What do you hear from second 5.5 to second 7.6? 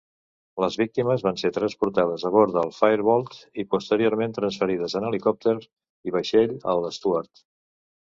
i vaixell al "Stuart".